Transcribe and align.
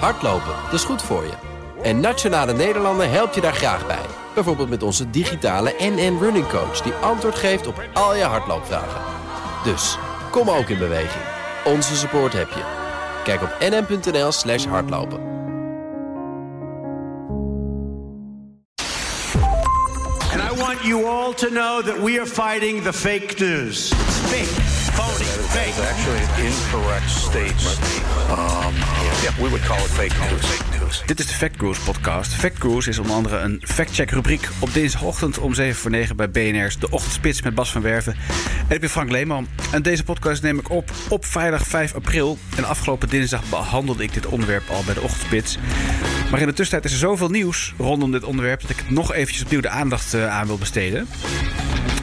Hardlopen, 0.00 0.54
dat 0.64 0.72
is 0.72 0.84
goed 0.84 1.02
voor 1.02 1.24
je. 1.24 1.32
En 1.82 2.00
Nationale 2.00 2.52
Nederlanden 2.52 3.10
helpt 3.10 3.34
je 3.34 3.40
daar 3.40 3.54
graag 3.54 3.86
bij. 3.86 4.04
Bijvoorbeeld 4.34 4.68
met 4.68 4.82
onze 4.82 5.10
digitale 5.10 5.74
NN 5.78 6.18
Running 6.20 6.48
Coach... 6.48 6.80
die 6.80 6.92
antwoord 6.92 7.34
geeft 7.34 7.66
op 7.66 7.82
al 7.92 8.14
je 8.16 8.22
hardloopvragen. 8.22 9.00
Dus, 9.64 9.98
kom 10.30 10.50
ook 10.50 10.68
in 10.68 10.78
beweging. 10.78 11.24
Onze 11.64 11.96
support 11.96 12.32
heb 12.32 12.48
je. 12.48 12.62
Kijk 13.24 13.42
op 13.42 13.56
nn.nl 13.60 14.32
slash 14.32 14.64
hardlopen. 14.64 15.18
And 20.32 20.42
I 20.52 20.56
want 20.56 20.82
you 20.82 21.06
all 21.06 21.34
to 21.34 21.48
know 21.48 21.82
we 22.04 22.20
are 22.20 22.26
fake 22.92 23.34
news. 23.38 23.92
Fake, 23.92 24.74
incorrect 26.12 27.10
statement. 27.10 27.78
Um, 28.30 28.74
we 29.42 29.48
would 29.48 29.64
call 29.64 29.76
it 29.76 29.90
fake 29.90 30.14
news. 30.30 31.02
Dit 31.06 31.18
is 31.18 31.26
de 31.26 31.34
Fact 31.34 31.56
Cruise 31.56 31.80
podcast. 31.80 32.32
Fact 32.32 32.58
Cruise 32.58 32.88
is 32.88 32.98
onder 32.98 33.14
andere 33.14 33.38
een 33.38 33.62
factcheck 33.66 34.10
rubriek 34.10 34.48
op 34.58 34.72
dinsdagochtend 34.72 35.38
om 35.38 35.54
7 35.54 35.80
voor 35.80 35.90
9 35.90 36.16
bij 36.16 36.30
BNR's 36.30 36.78
De 36.78 36.90
Ochtendspits 36.90 37.42
met 37.42 37.54
Bas 37.54 37.72
van 37.72 37.82
Werven. 37.82 38.16
En 38.68 38.74
ik 38.74 38.80
ben 38.80 38.90
Frank 38.90 39.10
Leeman. 39.10 39.48
En 39.72 39.82
deze 39.82 40.04
podcast 40.04 40.42
neem 40.42 40.58
ik 40.58 40.70
op 40.70 40.90
op 41.08 41.24
vrijdag 41.24 41.66
5 41.66 41.94
april. 41.94 42.38
En 42.56 42.64
afgelopen 42.64 43.08
dinsdag 43.08 43.48
behandelde 43.48 44.02
ik 44.02 44.12
dit 44.12 44.26
onderwerp 44.26 44.70
al 44.70 44.82
bij 44.84 44.94
de 44.94 45.02
Ochtendspits. 45.02 45.58
Maar 46.30 46.40
in 46.40 46.46
de 46.46 46.52
tussentijd 46.52 46.84
is 46.84 46.92
er 46.92 47.08
zoveel 47.08 47.28
nieuws 47.28 47.74
rondom 47.78 48.12
dit 48.12 48.24
onderwerp 48.24 48.60
dat 48.60 48.70
ik 48.70 48.90
nog 48.90 49.12
eventjes 49.12 49.44
opnieuw 49.44 49.60
de 49.60 49.68
aandacht 49.68 50.14
eh, 50.14 50.28
aan 50.28 50.46
wil 50.46 50.58
besteden. 50.58 51.08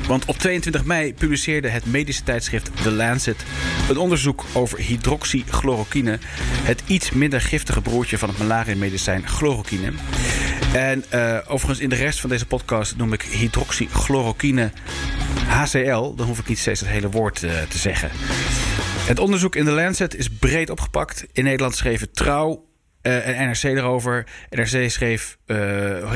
Want 0.07 0.25
op 0.25 0.37
22 0.37 0.85
mei 0.85 1.13
publiceerde 1.13 1.67
het 1.67 1.85
medische 1.85 2.23
tijdschrift 2.23 2.71
The 2.83 2.91
Lancet 2.91 3.43
een 3.89 3.97
onderzoek 3.97 4.45
over 4.53 4.79
hydroxychloroquine, 4.79 6.19
het 6.63 6.83
iets 6.85 7.11
minder 7.11 7.41
giftige 7.41 7.81
broertje 7.81 8.17
van 8.17 8.29
het 8.29 8.37
malaria-medicijn 8.37 9.27
chloroquine. 9.27 9.91
En 10.73 11.03
uh, 11.13 11.37
overigens 11.47 11.79
in 11.79 11.89
de 11.89 11.95
rest 11.95 12.19
van 12.19 12.29
deze 12.29 12.45
podcast 12.45 12.97
noem 12.97 13.13
ik 13.13 13.21
hydroxychloroquine 13.21 14.71
HCl. 15.47 16.15
Dan 16.15 16.27
hoef 16.27 16.39
ik 16.39 16.47
niet 16.47 16.59
steeds 16.59 16.79
het 16.79 16.89
hele 16.89 17.09
woord 17.09 17.41
uh, 17.41 17.61
te 17.61 17.77
zeggen. 17.77 18.09
Het 19.07 19.19
onderzoek 19.19 19.55
in 19.55 19.65
The 19.65 19.71
Lancet 19.71 20.15
is 20.15 20.29
breed 20.29 20.69
opgepakt. 20.69 21.25
In 21.33 21.43
Nederland 21.43 21.75
schreven 21.75 22.11
Trouw, 22.11 22.65
uh, 23.01 23.27
en 23.27 23.47
NRC 23.47 23.63
erover. 23.63 24.25
NRC 24.49 24.89
schreef: 24.89 25.37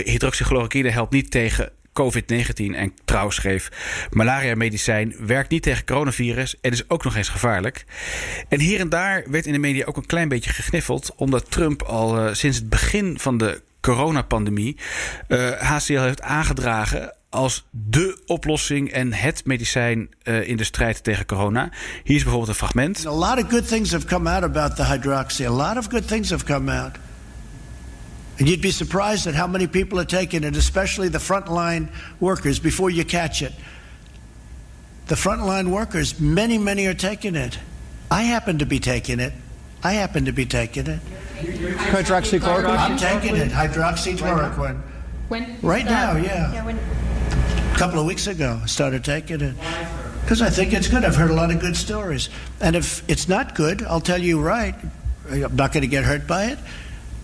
hydroxychloroquine 0.04 0.90
helpt 0.90 1.12
niet 1.12 1.32
tegen 1.32 1.72
COVID-19 2.02 2.76
en 2.76 2.94
Trouw 3.06 3.30
schreef: 3.30 3.72
malaria-medicijn 4.12 5.16
werkt 5.20 5.50
niet 5.50 5.64
tegen 5.64 5.86
coronavirus 5.86 6.56
en 6.62 6.72
is 6.72 6.90
ook 6.90 7.04
nog 7.04 7.16
eens 7.16 7.30
gevaarlijk. 7.30 7.86
En 8.50 8.60
hier 8.60 8.80
en 8.80 8.90
daar 8.90 9.24
werd 9.30 9.46
in 9.46 9.54
de 9.54 9.60
media 9.60 9.86
ook 9.86 9.98
een 9.98 10.06
klein 10.06 10.28
beetje 10.28 10.54
gegniffeld, 10.54 11.14
omdat 11.16 11.52
Trump 11.52 11.82
al 11.82 12.28
uh, 12.28 12.34
sinds 12.34 12.58
het 12.58 12.70
begin 12.70 13.20
van 13.20 13.38
de 13.38 13.62
coronapandemie 13.82 14.78
HCL 15.60 16.00
heeft 16.00 16.22
aangedragen 16.22 17.14
als 17.36 17.68
de 17.72 18.22
oplossing 18.26 18.92
en 18.92 19.14
het 19.14 19.46
medicijn 19.46 20.10
uh, 20.24 20.48
in 20.48 20.58
de 20.58 20.64
strijd 20.64 21.04
tegen 21.04 21.26
corona. 21.26 21.70
Hier 22.04 22.16
is 22.16 22.22
bijvoorbeeld 22.22 22.50
een 22.50 22.56
fragment. 22.56 23.06
A 23.08 23.12
lot 23.12 23.44
of 23.44 23.50
good 23.50 23.68
things 23.68 23.92
have 23.92 24.06
come 24.06 24.30
out 24.30 24.44
about 24.44 24.76
the 24.76 24.86
hydroxy. 24.86 25.46
A 25.46 25.50
lot 25.50 25.78
of 25.78 25.88
good 25.90 26.08
things 26.08 26.30
have 26.30 26.46
come 26.46 26.72
out. 26.72 27.05
And 28.38 28.50
you'd 28.50 28.62
be 28.62 28.72
surprised 28.72 29.28
at 29.28 29.36
how 29.36 29.48
many 29.48 29.68
people 29.68 30.00
are 30.00 30.06
taking 30.06 30.44
it, 30.44 30.56
especially 30.58 31.08
the 31.08 31.20
frontline 31.20 31.90
workers, 32.20 32.60
before 32.60 32.90
you 32.90 33.06
catch 33.06 33.42
it. 33.42 33.54
The 35.08 35.16
frontline 35.16 35.72
workers, 35.72 36.20
many, 36.20 36.58
many 36.58 36.86
are 36.88 36.94
taking 36.94 37.36
it. 37.36 37.58
I 38.12 38.24
happen 38.24 38.60
to 38.60 38.66
be 38.66 38.80
taking 38.80 39.20
it. 39.20 39.34
I 39.84 39.94
happen 39.94 40.26
to 40.26 40.32
be 40.32 40.46
taking 40.46 40.88
it. 40.88 41.00
Hydroxychloroquine? 41.38 42.78
I'm 42.78 42.98
taking 42.98 43.36
it, 43.36 43.50
hydroxychloroquine. 43.52 44.82
When? 45.28 45.58
Right 45.62 45.86
now, 45.86 46.18
yeah. 46.18 46.54
Yeah, 46.54 46.66
when? 46.66 46.78
A 46.78 47.78
couple 47.78 48.00
of 48.00 48.06
weeks 48.06 48.28
ago, 48.28 48.60
I 48.64 48.66
started 48.68 49.04
taking 49.04 49.42
it. 49.42 49.56
Because 50.22 50.42
I 50.42 50.50
think 50.50 50.74
it's 50.74 50.88
good. 50.88 51.06
I've 51.06 51.16
heard 51.16 51.30
a 51.30 51.36
lot 51.36 51.52
of 51.52 51.60
good 51.60 51.76
stories. 51.76 52.30
And 52.60 52.76
if 52.76 53.08
it's 53.08 53.28
not 53.28 53.54
good, 53.54 53.84
I'll 53.84 54.02
tell 54.02 54.22
you 54.22 54.42
right. 54.42 54.76
I'm 55.30 55.56
not 55.56 55.72
going 55.72 55.82
to 55.82 55.88
get 55.88 56.04
hurt 56.04 56.26
by 56.26 56.46
it. 56.46 56.60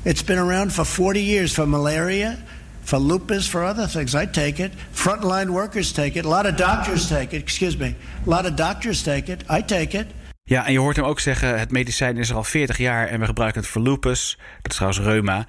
It's 0.04 0.24
been 0.24 0.40
around 0.40 0.74
for 0.74 0.84
40 0.84 1.22
years 1.22 1.54
for 1.54 1.68
malaria, 1.68 2.44
for 2.82 2.98
lupus, 2.98 3.48
for 3.48 3.64
other 3.64 3.86
things. 3.86 4.16
I 4.16 4.26
take 4.26 4.60
it. 4.60 4.72
Frontline 4.94 5.52
workers 5.52 5.94
take 5.94 6.16
it. 6.16 6.26
A 6.26 6.30
lot 6.30 6.48
of 6.48 6.58
doctors 6.58 7.08
take 7.08 7.34
it. 7.34 7.38
Excuse 7.38 7.78
me. 7.78 7.96
A 8.26 8.30
lot 8.30 8.48
of 8.48 8.56
doctors 8.56 9.04
take 9.04 9.30
it. 9.30 9.44
I 9.48 9.62
take 9.62 9.94
it. 9.94 10.08
Ja, 10.52 10.66
en 10.66 10.72
je 10.72 10.80
hoort 10.80 10.96
hem 10.96 11.06
ook 11.06 11.20
zeggen: 11.20 11.60
het 11.60 11.72
medicijn 11.72 12.18
is 12.18 12.30
er 12.30 12.36
al 12.36 12.44
40 12.44 12.78
jaar 12.78 13.08
en 13.08 13.20
we 13.20 13.26
gebruiken 13.26 13.62
het 13.62 13.70
voor 13.70 13.82
lupus. 13.82 14.38
Dat 14.62 14.72
is 14.72 14.78
trouwens 14.78 15.04
reuma. 15.04 15.46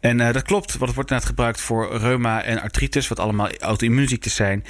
En 0.00 0.18
uh, 0.18 0.32
dat 0.32 0.42
klopt, 0.42 0.70
want 0.70 0.84
het 0.86 0.94
wordt 0.94 1.10
inderdaad 1.10 1.24
gebruikt 1.24 1.60
voor 1.60 1.96
reuma 1.96 2.42
en 2.42 2.60
artritis, 2.60 3.08
wat 3.08 3.18
allemaal 3.18 3.50
auto-immuunziektes 3.58 4.34
zijn. 4.34 4.64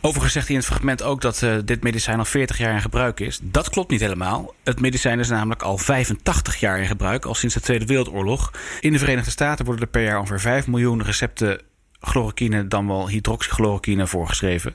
Overigens 0.00 0.32
zegt 0.32 0.46
hij 0.46 0.54
in 0.54 0.60
het 0.60 0.70
fragment 0.70 1.02
ook 1.02 1.20
dat 1.20 1.42
uh, 1.42 1.56
dit 1.64 1.82
medicijn 1.82 2.18
al 2.18 2.24
40 2.24 2.58
jaar 2.58 2.74
in 2.74 2.80
gebruik 2.80 3.20
is. 3.20 3.38
Dat 3.42 3.70
klopt 3.70 3.90
niet 3.90 4.00
helemaal. 4.00 4.54
Het 4.64 4.80
medicijn 4.80 5.18
is 5.18 5.28
namelijk 5.28 5.62
al 5.62 5.78
85 5.78 6.56
jaar 6.56 6.78
in 6.78 6.86
gebruik, 6.86 7.24
al 7.24 7.34
sinds 7.34 7.54
de 7.54 7.60
Tweede 7.60 7.86
Wereldoorlog. 7.86 8.50
In 8.80 8.92
de 8.92 8.98
Verenigde 8.98 9.30
Staten 9.30 9.64
worden 9.64 9.84
er 9.84 9.90
per 9.90 10.02
jaar 10.02 10.18
ongeveer 10.18 10.40
5 10.40 10.66
miljoen 10.66 11.02
recepten 11.02 11.60
chloroquine, 12.00 12.68
dan 12.68 12.86
wel 12.86 13.08
hydroxychloroquine 13.08 14.06
voorgeschreven. 14.06 14.74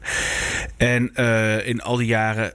En 0.77 1.11
uh, 1.15 1.67
in 1.67 1.81
al 1.81 1.95
die 1.95 2.07
jaren 2.07 2.53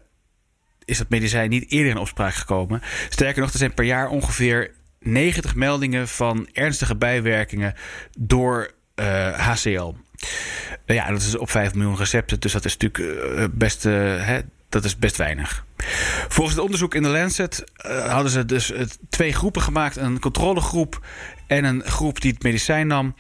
is 0.85 0.99
dat 0.99 1.09
medicijn 1.09 1.51
niet 1.51 1.71
eerder 1.71 1.91
in 1.91 1.99
opspraak 1.99 2.35
gekomen. 2.35 2.83
Sterker 3.09 3.43
nog, 3.43 3.53
er 3.53 3.59
zijn 3.59 3.75
per 3.75 3.85
jaar 3.85 4.09
ongeveer 4.09 4.71
90 5.01 5.55
meldingen 5.55 6.09
van 6.09 6.49
ernstige 6.53 6.97
bijwerkingen 6.97 7.75
door 8.19 8.71
HCL. 9.37 9.93
Uh, 10.87 10.97
ja, 10.97 11.11
dat 11.11 11.21
is 11.21 11.37
op 11.37 11.51
5 11.51 11.75
miljoen 11.75 11.97
recepten, 11.97 12.41
dus 12.41 12.53
dat 12.53 12.65
is 12.65 12.77
natuurlijk 12.77 13.21
uh, 13.39 13.45
best, 13.51 13.83
hè, 13.83 14.41
dat 14.69 14.85
is 14.85 14.99
best 14.99 15.17
weinig. 15.17 15.65
Volgens 16.29 16.57
het 16.57 16.65
onderzoek 16.65 16.95
in 16.95 17.03
de 17.03 17.09
Lancet 17.09 17.65
hadden 18.07 18.31
ze 18.31 18.45
dus 18.45 18.73
twee 19.09 19.33
groepen 19.33 19.63
gemaakt: 19.63 19.97
een 19.97 20.19
controlegroep 20.19 21.01
en 21.47 21.65
een 21.65 21.83
groep 21.85 22.21
die 22.21 22.33
het 22.33 22.43
medicijn 22.43 22.87
nam. 22.87 23.15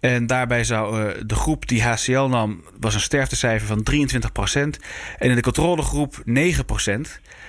En 0.00 0.26
daarbij 0.26 0.64
zou 0.64 1.02
uh, 1.02 1.10
de 1.26 1.34
groep 1.34 1.68
die 1.68 1.82
HCL 1.82 2.26
nam, 2.26 2.64
was 2.80 2.94
een 2.94 3.00
sterftecijfer 3.00 3.66
van 3.66 3.86
23%. 3.92 4.60
En 5.18 5.30
in 5.30 5.34
de 5.34 5.42
controlegroep 5.42 6.22
9%. 6.26 7.00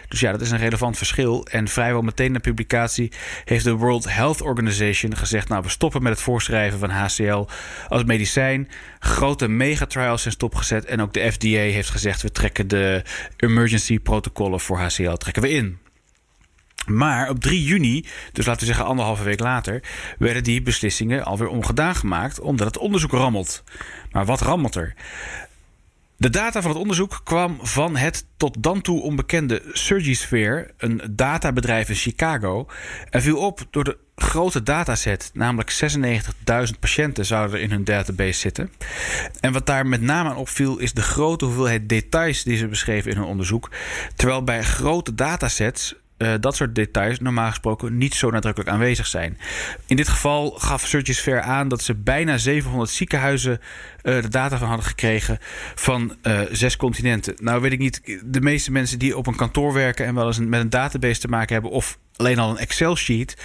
Dus 0.08 0.20
ja, 0.20 0.32
dat 0.32 0.42
is 0.42 0.52
een 0.52 0.58
relevant 0.58 0.98
verschil. 0.98 1.46
En 1.46 1.68
vrijwel 1.68 2.02
meteen 2.02 2.32
na 2.32 2.40
publicatie 2.40 3.12
heeft 3.46 3.64
de 3.64 3.72
World 3.72 4.14
Health 4.14 4.42
Organization 4.42 5.18
gezegd: 5.18 5.50
Nou, 5.50 5.64
we 5.64 5.70
stoppen 5.70 6.04
met 6.04 6.12
het 6.12 6.22
voorschrijven 6.22 6.80
van 6.80 6.90
HCL 6.90 7.48
als 7.88 8.04
medicijn. 8.04 8.70
Grote 9.00 9.48
megatrials 9.48 10.22
zijn 10.22 10.34
stopgezet. 10.34 10.86
En 10.86 11.02
ook 11.02 11.14
de 11.14 11.32
FDA 11.32 11.48
heeft 11.48 11.90
gezegd: 11.90 12.22
we 12.22 12.32
trekken 12.32 12.68
de 12.68 13.04
emergency 13.38 14.00
protocollen 14.00 14.60
voor 14.60 14.80
HCL 14.80 15.14
trekken 15.14 15.42
we 15.42 15.50
in. 15.50 15.81
Maar 16.86 17.30
op 17.30 17.40
3 17.40 17.64
juni, 17.64 18.06
dus 18.32 18.46
laten 18.46 18.62
we 18.62 18.68
zeggen 18.68 18.86
anderhalve 18.86 19.24
week 19.24 19.40
later, 19.40 19.84
werden 20.18 20.44
die 20.44 20.62
beslissingen 20.62 21.26
alweer 21.26 21.48
ongedaan 21.48 21.96
gemaakt 21.96 22.40
omdat 22.40 22.68
het 22.68 22.78
onderzoek 22.78 23.12
rammelt. 23.12 23.64
Maar 24.12 24.26
wat 24.26 24.42
rammelt 24.42 24.76
er? 24.76 24.96
De 26.22 26.30
data 26.30 26.62
van 26.62 26.72
het 26.72 26.80
onderzoek 26.80 27.22
kwam 27.24 27.60
van 27.62 27.96
het 27.96 28.26
tot 28.38 28.64
dan 28.64 28.82
toe 28.82 29.02
onbekende 29.02 29.62
Surgisphere, 29.72 30.74
een 30.78 31.02
databedrijf 31.10 31.90
in 31.90 31.96
Chicago, 31.96 32.68
en 33.10 33.22
viel 33.22 33.38
op 33.38 33.68
door 33.70 33.84
de 33.84 33.98
grote 34.16 34.64
dataset, 34.64 35.32
namelijk 35.34 35.72
96.000 36.74 36.80
patiënten 36.80 37.26
zouden 37.26 37.56
er 37.56 37.62
in 37.62 37.72
hun 37.72 37.84
database 37.84 38.40
zitten. 38.40 38.72
En 39.40 39.54
wat 39.54 39.66
daar 39.66 39.88
met 39.88 40.02
name 40.02 40.30
aan 40.30 40.36
opviel 40.36 40.78
is 40.78 40.94
de 40.94 41.02
grote 41.02 41.46
hoeveelheid 41.46 41.90
details 41.90 42.44
die 42.44 42.58
ze 42.58 42.68
beschreven 42.68 43.12
in 43.12 43.18
hun 43.18 43.26
onderzoek. 43.26 43.70
Terwijl 44.16 44.44
bij 44.44 44.64
grote 44.64 45.16
datasets 45.16 45.96
uh, 46.22 46.34
dat 46.40 46.56
soort 46.56 46.76
details 46.76 47.20
normaal 47.20 47.50
gesproken 47.50 47.98
niet 47.98 48.14
zo 48.14 48.30
nadrukkelijk 48.30 48.72
aanwezig 48.72 49.08
zijn. 49.08 49.38
In 49.86 49.96
dit 49.96 50.08
geval 50.08 50.52
gaf 50.52 50.88
Surgisphere 50.88 51.42
aan 51.42 51.68
dat 51.68 51.82
ze 51.82 51.96
bijna 51.96 52.38
700 52.38 52.90
ziekenhuizen 52.90 53.60
de 54.02 54.30
data 54.30 54.58
van 54.58 54.68
hadden 54.68 54.86
gekregen 54.86 55.38
van 55.76 56.16
uh, 56.24 56.40
zes 56.52 56.78
continenten. 56.78 57.34
Nou 57.38 57.62
weet 57.62 57.72
ik 57.72 57.80
niet, 57.80 58.20
de 58.26 58.42
meeste 58.42 58.72
mensen 58.72 59.00
die 59.00 59.18
op 59.18 59.28
een 59.28 59.36
kantoor 59.36 59.74
werken 59.74 60.06
en 60.06 60.16
wel 60.16 60.28
eens 60.28 60.38
een, 60.38 60.50
met 60.50 60.62
een 60.62 60.70
database 60.70 61.20
te 61.20 61.28
maken 61.28 61.54
hebben 61.54 61.72
of 61.72 61.98
alleen 62.22 62.40
al 62.40 62.50
een 62.50 62.58
Excel-sheet. 62.58 63.38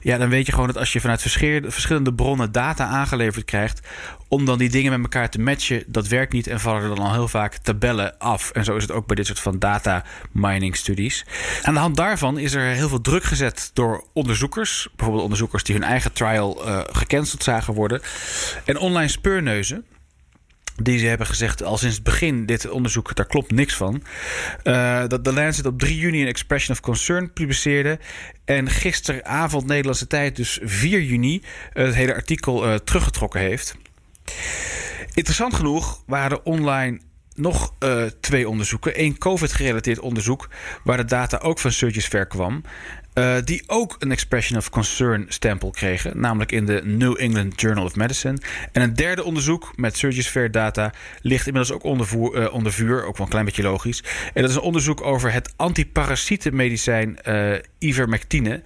Ja, 0.00 0.18
dan 0.18 0.28
weet 0.28 0.46
je 0.46 0.52
gewoon 0.52 0.66
dat 0.66 0.76
als 0.76 0.92
je 0.92 1.00
vanuit 1.00 1.22
verschillende 1.22 2.14
bronnen 2.14 2.52
data 2.52 2.86
aangeleverd 2.86 3.44
krijgt. 3.44 3.80
om 4.28 4.44
dan 4.44 4.58
die 4.58 4.70
dingen 4.70 4.90
met 4.90 5.00
elkaar 5.00 5.30
te 5.30 5.40
matchen, 5.40 5.84
dat 5.86 6.08
werkt 6.08 6.32
niet 6.32 6.46
en 6.46 6.60
vallen 6.60 6.82
er 6.82 6.88
dan 6.88 6.98
al 6.98 7.12
heel 7.12 7.28
vaak 7.28 7.56
tabellen 7.56 8.18
af. 8.18 8.50
En 8.50 8.64
zo 8.64 8.76
is 8.76 8.82
het 8.82 8.92
ook 8.92 9.06
bij 9.06 9.16
dit 9.16 9.26
soort 9.26 9.40
van 9.40 9.58
data 9.58 10.04
mining 10.32 10.76
studies. 10.76 11.26
Aan 11.62 11.74
de 11.74 11.80
hand 11.80 11.96
daarvan 11.96 12.38
is 12.38 12.54
er 12.54 12.62
heel 12.62 12.88
veel 12.88 13.00
druk 13.00 13.24
gezet 13.24 13.70
door 13.74 14.04
onderzoekers. 14.12 14.88
Bijvoorbeeld 14.90 15.24
onderzoekers 15.24 15.64
die 15.64 15.74
hun 15.74 15.84
eigen 15.84 16.12
trial 16.12 16.66
uh, 16.66 16.80
gecanceld 16.90 17.42
zagen 17.42 17.74
worden. 17.74 18.00
En 18.64 18.78
online 18.78 19.08
speurneuzen. 19.08 19.84
Die 20.82 20.98
ze 20.98 21.06
hebben 21.06 21.26
gezegd 21.26 21.62
al 21.62 21.76
sinds 21.76 21.94
het 21.94 22.04
begin, 22.04 22.46
dit 22.46 22.70
onderzoek, 22.70 23.14
daar 23.14 23.26
klopt 23.26 23.50
niks 23.52 23.74
van. 23.74 24.02
Uh, 24.64 25.02
dat 25.06 25.24
de 25.24 25.32
Lancet 25.32 25.66
op 25.66 25.78
3 25.78 25.98
juni 25.98 26.20
een 26.20 26.28
expression 26.28 26.76
of 26.76 26.82
concern 26.82 27.32
publiceerde. 27.32 27.98
En 28.44 28.70
gisteravond 28.70 29.66
Nederlandse 29.66 30.06
tijd, 30.06 30.36
dus 30.36 30.58
4 30.62 31.02
juni, 31.02 31.42
het 31.72 31.94
hele 31.94 32.14
artikel 32.14 32.66
uh, 32.66 32.74
teruggetrokken 32.74 33.40
heeft. 33.40 33.76
Interessant 35.14 35.54
genoeg 35.54 36.02
waren 36.06 36.44
online 36.44 37.00
nog 37.34 37.74
uh, 37.78 38.04
twee 38.20 38.48
onderzoeken. 38.48 39.00
Eén 39.00 39.18
COVID-gerelateerd 39.18 40.00
onderzoek, 40.00 40.48
waar 40.84 40.96
de 40.96 41.04
data 41.04 41.38
ook 41.38 41.58
van 41.58 41.72
Surgisfair 41.72 42.26
kwam. 42.26 42.62
Uh, 43.14 43.36
die 43.44 43.62
ook 43.66 43.96
een 43.98 44.10
Expression 44.10 44.58
of 44.58 44.70
Concern 44.70 45.24
stempel 45.28 45.70
kregen, 45.70 46.20
namelijk 46.20 46.52
in 46.52 46.66
de 46.66 46.80
New 46.84 47.20
England 47.20 47.60
Journal 47.60 47.84
of 47.84 47.96
Medicine. 47.96 48.38
En 48.72 48.82
een 48.82 48.94
derde 48.94 49.24
onderzoek 49.24 49.72
met 49.76 49.96
Surgisfair 49.96 50.50
data 50.50 50.92
ligt 51.22 51.46
inmiddels 51.46 51.76
ook 51.76 51.82
onder, 51.82 52.06
voer, 52.06 52.42
uh, 52.42 52.54
onder 52.54 52.72
vuur, 52.72 53.04
ook 53.04 53.16
wel 53.16 53.26
een 53.26 53.32
klein 53.32 53.44
beetje 53.44 53.62
logisch. 53.62 54.02
En 54.34 54.42
dat 54.42 54.50
is 54.50 54.56
een 54.56 54.62
onderzoek 54.62 55.00
over 55.00 55.32
het 55.32 55.52
antiparasietenmedicijn 55.56 57.18
uh, 57.28 57.54
ivermectine. 57.78 58.62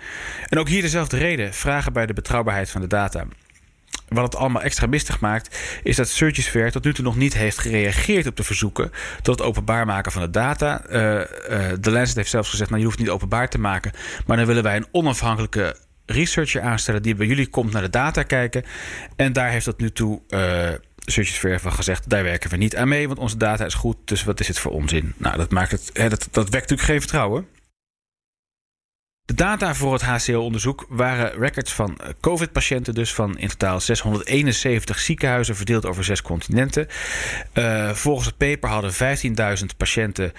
En 0.48 0.58
ook 0.58 0.68
hier 0.68 0.82
dezelfde 0.82 1.16
reden, 1.16 1.54
vragen 1.54 1.92
bij 1.92 2.06
de 2.06 2.12
betrouwbaarheid 2.12 2.70
van 2.70 2.80
de 2.80 2.86
data. 2.86 3.26
Wat 4.08 4.24
het 4.24 4.36
allemaal 4.36 4.62
extra 4.62 4.86
mistig 4.86 5.20
maakt, 5.20 5.58
is 5.82 5.96
dat 5.96 6.08
Surgisfair 6.08 6.72
tot 6.72 6.84
nu 6.84 6.94
toe 6.94 7.04
nog 7.04 7.16
niet 7.16 7.34
heeft 7.34 7.58
gereageerd 7.58 8.26
op 8.26 8.36
de 8.36 8.44
verzoeken 8.44 8.90
tot 9.22 9.38
het 9.38 9.48
openbaar 9.48 9.86
maken 9.86 10.12
van 10.12 10.22
de 10.22 10.30
data. 10.30 10.82
Uh, 10.90 11.00
uh, 11.00 11.24
de 11.80 11.90
Lancet 11.90 12.16
heeft 12.16 12.30
zelfs 12.30 12.50
gezegd: 12.50 12.70
nou, 12.70 12.80
je 12.80 12.86
hoeft 12.86 12.98
het 12.98 13.06
niet 13.06 13.16
openbaar 13.16 13.48
te 13.48 13.58
maken, 13.58 13.92
maar 14.26 14.36
dan 14.36 14.46
willen 14.46 14.62
wij 14.62 14.76
een 14.76 14.86
onafhankelijke 14.92 15.76
researcher 16.06 16.62
aanstellen 16.62 17.02
die 17.02 17.14
bij 17.14 17.26
jullie 17.26 17.46
komt 17.46 17.72
naar 17.72 17.82
de 17.82 17.90
data 17.90 18.22
kijken. 18.22 18.64
En 19.16 19.32
daar 19.32 19.50
heeft 19.50 19.64
tot 19.64 19.80
nu 19.80 19.92
toe 19.92 20.20
uh, 20.28 20.68
Surgisfair 20.98 21.60
van 21.60 21.72
gezegd: 21.72 22.10
daar 22.10 22.22
werken 22.22 22.50
we 22.50 22.56
niet 22.56 22.76
aan 22.76 22.88
mee, 22.88 23.06
want 23.06 23.18
onze 23.18 23.36
data 23.36 23.64
is 23.64 23.74
goed. 23.74 23.96
Dus 24.04 24.24
wat 24.24 24.40
is 24.40 24.48
het 24.48 24.58
voor 24.58 24.72
onzin? 24.72 25.14
Nou, 25.16 25.36
dat, 25.36 25.50
maakt 25.50 25.70
het, 25.70 25.90
hè, 25.92 26.08
dat, 26.08 26.28
dat 26.30 26.48
wekt 26.48 26.70
natuurlijk 26.70 26.88
geen 26.88 27.00
vertrouwen. 27.00 27.46
De 29.26 29.34
data 29.34 29.74
voor 29.74 29.92
het 29.92 30.02
HCL-onderzoek 30.02 30.86
waren 30.88 31.38
records 31.38 31.72
van 31.72 31.98
COVID-patiënten, 32.20 32.94
dus 32.94 33.14
van 33.14 33.38
in 33.38 33.48
totaal 33.48 33.80
671 33.80 34.98
ziekenhuizen 34.98 35.56
verdeeld 35.56 35.86
over 35.86 36.04
zes 36.04 36.22
continenten. 36.22 36.86
Uh, 37.54 37.90
volgens 37.90 38.26
het 38.26 38.36
paper 38.36 38.68
hadden 38.68 38.92
15.000 38.92 39.76
patiënten 39.76 40.32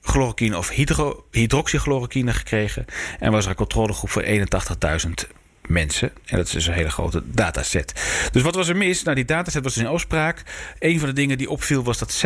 chloroquine 0.00 0.56
of 0.56 0.68
hydro 0.68 1.24
hydroxychloroquine 1.30 2.32
gekregen 2.32 2.84
en 3.18 3.32
was 3.32 3.44
er 3.44 3.50
een 3.50 3.56
controlegroep 3.56 4.10
van 4.10 4.22
81.000 4.22 5.36
mensen. 5.66 6.10
En 6.24 6.36
dat 6.36 6.46
is 6.46 6.52
dus 6.52 6.66
een 6.66 6.72
hele 6.72 6.90
grote 6.90 7.22
dataset. 7.24 7.92
Dus 8.32 8.42
wat 8.42 8.54
was 8.54 8.68
er 8.68 8.76
mis? 8.76 9.02
Nou, 9.02 9.16
die 9.16 9.24
dataset 9.24 9.62
was 9.62 9.74
dus 9.74 9.82
in 9.82 9.88
afspraak. 9.88 10.42
Een 10.78 10.98
van 10.98 11.08
de 11.08 11.14
dingen 11.14 11.38
die 11.38 11.50
opviel 11.50 11.82
was 11.82 11.98
dat 11.98 12.24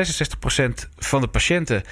66% 0.85 0.89
van 0.99 1.21
de 1.21 1.29
patiënten 1.29 1.83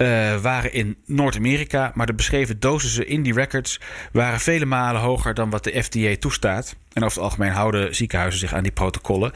uh, 0.00 0.36
waren 0.40 0.72
in 0.72 0.96
Noord-Amerika. 1.06 1.92
Maar 1.94 2.06
de 2.06 2.14
beschreven 2.14 2.60
dosissen 2.60 3.06
in 3.06 3.22
die 3.22 3.32
records 3.32 3.80
waren 4.12 4.40
vele 4.40 4.64
malen 4.64 5.00
hoger 5.00 5.34
dan 5.34 5.50
wat 5.50 5.64
de 5.64 5.82
FDA 5.82 6.16
toestaat. 6.18 6.76
En 6.92 7.02
over 7.04 7.16
het 7.16 7.24
algemeen 7.24 7.52
houden 7.52 7.94
ziekenhuizen 7.94 8.40
zich 8.40 8.52
aan 8.52 8.62
die 8.62 8.72
protocollen. 8.72 9.32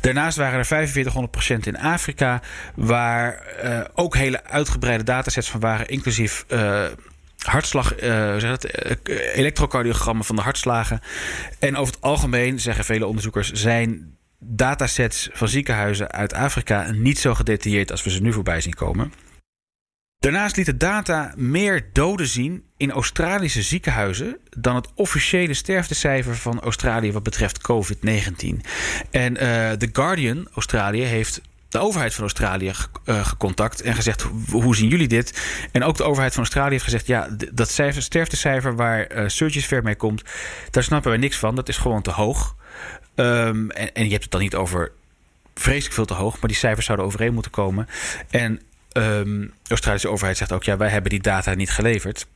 Daarnaast 0.00 0.36
waren 0.36 0.58
er 0.58 0.66
4500 0.66 1.34
patiënten 1.34 1.74
in 1.74 1.80
Afrika, 1.80 2.42
waar 2.74 3.42
uh, 3.64 3.80
ook 3.94 4.16
hele 4.16 4.44
uitgebreide 4.44 5.04
datasets 5.04 5.50
van 5.50 5.60
waren, 5.60 5.88
inclusief. 5.88 6.44
Uh, 6.48 6.84
hartslag, 7.42 8.02
uh, 8.02 8.36
zeg 8.36 8.50
het, 8.50 9.08
elektrocardiogrammen 9.34 10.24
van 10.24 10.36
de 10.36 10.42
hartslagen. 10.42 11.00
En 11.58 11.76
over 11.76 11.94
het 11.94 12.02
algemeen, 12.02 12.60
zeggen 12.60 12.84
vele 12.84 13.06
onderzoekers, 13.06 13.52
zijn 13.52 14.16
datasets 14.38 15.28
van 15.32 15.48
ziekenhuizen 15.48 16.10
uit 16.10 16.32
Afrika 16.32 16.90
niet 16.90 17.18
zo 17.18 17.34
gedetailleerd 17.34 17.90
als 17.90 18.02
we 18.04 18.10
ze 18.10 18.22
nu 18.22 18.32
voorbij 18.32 18.60
zien 18.60 18.74
komen. 18.74 19.12
Daarnaast 20.22 20.56
liet 20.56 20.66
de 20.66 20.76
data 20.76 21.32
meer 21.36 21.86
doden 21.92 22.26
zien 22.26 22.64
in 22.76 22.90
Australische 22.90 23.62
ziekenhuizen 23.62 24.36
dan 24.58 24.74
het 24.74 24.88
officiële 24.94 25.54
sterftecijfer 25.54 26.36
van 26.36 26.60
Australië 26.60 27.12
wat 27.12 27.22
betreft 27.22 27.72
COVID-19. 27.72 28.66
En 29.10 29.32
uh, 29.32 29.70
The 29.70 29.88
Guardian, 29.92 30.48
Australië, 30.54 31.02
heeft 31.02 31.40
de 31.68 31.78
overheid 31.78 32.14
van 32.14 32.22
Australië 32.22 32.72
uh, 33.04 33.26
gecontact 33.26 33.80
en 33.80 33.94
gezegd: 33.94 34.26
hoe 34.50 34.76
zien 34.76 34.88
jullie 34.88 35.08
dit? 35.08 35.42
En 35.72 35.84
ook 35.84 35.96
de 35.96 36.04
overheid 36.04 36.32
van 36.32 36.42
Australië 36.42 36.70
heeft 36.70 36.84
gezegd: 36.84 37.06
ja, 37.06 37.28
dat 37.52 37.70
cijfer, 37.70 38.02
sterftecijfer 38.02 38.76
waar 38.76 39.16
uh, 39.16 39.28
Surgisfair 39.28 39.82
mee 39.82 39.96
komt, 39.96 40.22
daar 40.70 40.82
snappen 40.82 41.10
wij 41.10 41.20
niks 41.20 41.36
van. 41.36 41.54
Dat 41.54 41.68
is 41.68 41.76
gewoon 41.76 42.02
te 42.02 42.10
hoog. 42.10 42.56
Um, 43.14 43.70
en, 43.70 43.92
en 43.92 44.04
je 44.04 44.10
hebt 44.10 44.22
het 44.22 44.32
dan 44.32 44.40
niet 44.40 44.54
over 44.54 44.92
vreselijk 45.54 45.94
veel 45.94 46.04
te 46.04 46.14
hoog, 46.14 46.40
maar 46.40 46.48
die 46.48 46.58
cijfers 46.58 46.86
zouden 46.86 47.06
overeen 47.06 47.34
moeten 47.34 47.52
komen. 47.52 47.88
En 48.30 48.60
um, 48.92 49.52
Australische 49.66 50.08
overheid 50.08 50.36
zegt 50.36 50.52
ook: 50.52 50.64
ja, 50.64 50.76
wij 50.76 50.88
hebben 50.88 51.10
die 51.10 51.22
data 51.22 51.54
niet 51.54 51.70
geleverd. 51.70 52.26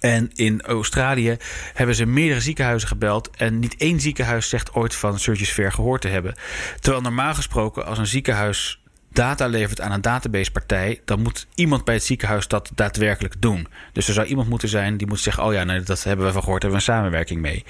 En 0.00 0.30
in 0.34 0.62
Australië 0.62 1.36
hebben 1.74 1.94
ze 1.94 2.06
meerdere 2.06 2.40
ziekenhuizen 2.40 2.88
gebeld. 2.88 3.30
En 3.36 3.58
niet 3.58 3.76
één 3.76 4.00
ziekenhuis 4.00 4.48
zegt 4.48 4.74
ooit 4.74 4.94
van 4.94 5.18
Surgisfair 5.18 5.72
gehoord 5.72 6.00
te 6.00 6.08
hebben. 6.08 6.34
Terwijl 6.80 7.02
normaal 7.02 7.34
gesproken, 7.34 7.86
als 7.86 7.98
een 7.98 8.06
ziekenhuis 8.06 8.82
data 9.12 9.46
levert 9.46 9.80
aan 9.80 9.92
een 9.92 10.00
databasepartij, 10.00 11.00
dan 11.04 11.20
moet 11.20 11.46
iemand 11.54 11.84
bij 11.84 11.94
het 11.94 12.04
ziekenhuis 12.04 12.48
dat 12.48 12.70
daadwerkelijk 12.74 13.34
doen. 13.38 13.66
Dus 13.92 14.08
er 14.08 14.14
zou 14.14 14.26
iemand 14.26 14.48
moeten 14.48 14.68
zijn 14.68 14.96
die 14.96 15.06
moet 15.06 15.20
zeggen: 15.20 15.44
Oh 15.44 15.52
ja, 15.52 15.64
dat 15.64 16.02
hebben 16.02 16.26
we 16.26 16.32
van 16.32 16.42
gehoord, 16.42 16.62
hebben 16.62 16.80
we 16.80 16.86
een 16.86 16.94
samenwerking 16.94 17.40
mee. 17.40 17.64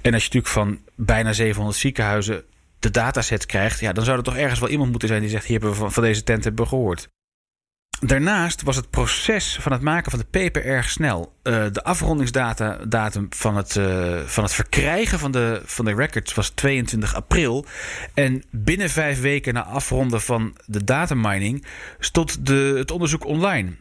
En 0.00 0.14
als 0.14 0.24
je 0.24 0.28
natuurlijk 0.28 0.46
van 0.46 0.78
bijna 0.94 1.32
700 1.32 1.78
ziekenhuizen 1.78 2.44
de 2.82 2.90
dataset 2.90 3.46
krijgt, 3.46 3.80
ja, 3.80 3.92
dan 3.92 4.04
zou 4.04 4.18
er 4.18 4.24
toch 4.24 4.36
ergens 4.36 4.60
wel 4.60 4.68
iemand 4.68 4.90
moeten 4.90 5.08
zijn 5.08 5.20
die 5.20 5.30
zegt: 5.30 5.44
Hier 5.44 5.60
hebben 5.60 5.78
we 5.80 5.90
van, 5.90 6.02
deze 6.02 6.22
tent 6.22 6.44
hebben 6.44 6.68
gehoord. 6.68 7.08
Daarnaast 8.00 8.62
was 8.62 8.76
het 8.76 8.90
proces 8.90 9.58
van 9.60 9.72
het 9.72 9.80
maken 9.80 10.10
van 10.10 10.20
de 10.20 10.38
paper 10.40 10.64
erg 10.64 10.90
snel. 10.90 11.32
Uh, 11.42 11.64
de 11.72 11.84
afrondingsdatum 11.84 13.26
van 13.30 13.56
het, 13.56 13.74
uh, 13.74 14.20
van 14.24 14.44
het 14.44 14.52
verkrijgen 14.52 15.18
van 15.18 15.32
de, 15.32 15.62
van 15.64 15.84
de 15.84 15.94
records 15.94 16.34
was 16.34 16.48
22 16.48 17.14
april. 17.14 17.66
En 18.14 18.42
binnen 18.50 18.90
vijf 18.90 19.20
weken 19.20 19.54
na 19.54 19.64
afronden 19.64 20.20
van 20.20 20.56
de 20.66 20.84
datamining 20.84 21.66
stond 21.98 22.46
de, 22.46 22.74
het 22.76 22.90
onderzoek 22.90 23.26
online. 23.26 23.72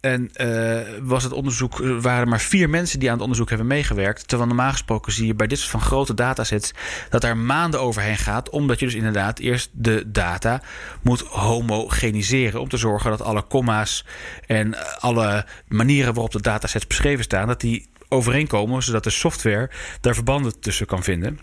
En 0.00 0.30
uh, 0.36 0.80
was 1.02 1.22
het 1.22 1.32
onderzoek, 1.32 1.78
waren 1.78 2.20
er 2.20 2.28
maar 2.28 2.40
vier 2.40 2.70
mensen 2.70 2.98
die 2.98 3.08
aan 3.08 3.14
het 3.14 3.22
onderzoek 3.22 3.48
hebben 3.48 3.66
meegewerkt. 3.66 4.28
Terwijl 4.28 4.48
normaal 4.48 4.70
gesproken 4.70 5.12
zie 5.12 5.26
je 5.26 5.34
bij 5.34 5.46
dit 5.46 5.58
soort 5.58 5.70
van 5.70 5.80
grote 5.80 6.14
datasets 6.14 6.72
dat 7.08 7.20
daar 7.20 7.36
maanden 7.36 7.80
overheen 7.80 8.16
gaat. 8.16 8.50
Omdat 8.50 8.78
je 8.78 8.86
dus 8.86 8.94
inderdaad 8.94 9.38
eerst 9.38 9.70
de 9.72 10.10
data 10.10 10.62
moet 11.02 11.20
homogeniseren. 11.20 12.60
Om 12.60 12.68
te 12.68 12.76
zorgen 12.76 13.10
dat 13.10 13.22
alle 13.22 13.46
comma's 13.46 14.04
en 14.46 14.76
alle 14.98 15.46
manieren 15.68 16.14
waarop 16.14 16.32
de 16.32 16.42
datasets 16.42 16.86
beschreven 16.86 17.24
staan, 17.24 17.46
dat 17.46 17.60
die 17.60 17.88
overeenkomen. 18.08 18.82
Zodat 18.82 19.04
de 19.04 19.10
software 19.10 19.70
daar 20.00 20.14
verbanden 20.14 20.60
tussen 20.60 20.86
kan 20.86 21.02
vinden. 21.02 21.38